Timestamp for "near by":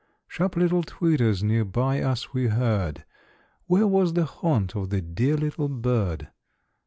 1.43-2.01